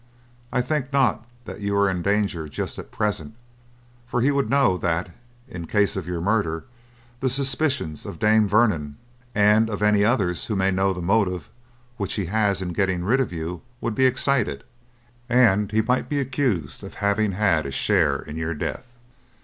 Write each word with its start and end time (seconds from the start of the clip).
I 0.51 0.61
think 0.61 0.91
not 0.91 1.27
that 1.45 1.59
you 1.59 1.75
are 1.77 1.87
in 1.87 2.01
danger 2.01 2.47
just 2.49 2.79
at 2.79 2.89
present, 2.89 3.35
for 4.07 4.19
he 4.19 4.31
would 4.31 4.49
know 4.49 4.75
that, 4.79 5.11
in 5.47 5.67
case 5.67 5.95
of 5.95 6.07
your 6.07 6.19
murder, 6.21 6.63
the 7.19 7.29
suspicions 7.29 8.03
of 8.07 8.17
Dame 8.17 8.47
Vernon 8.47 8.97
and 9.35 9.69
of 9.69 9.83
any 9.83 10.03
others 10.03 10.45
who 10.47 10.55
may 10.55 10.71
know 10.71 10.91
the 10.91 11.03
motive 11.03 11.49
which 11.97 12.13
he 12.13 12.25
has 12.25 12.63
in 12.63 12.73
getting 12.73 13.03
rid 13.05 13.19
of 13.19 13.31
you 13.31 13.61
would 13.79 13.93
be 13.93 14.07
excited, 14.07 14.63
and 15.29 15.71
he 15.71 15.83
might 15.83 16.09
be 16.09 16.19
accused 16.19 16.83
of 16.83 16.95
having 16.95 17.33
had 17.33 17.67
a 17.67 17.71
share 17.71 18.23
in 18.23 18.37
your 18.37 18.55
death. 18.55 18.87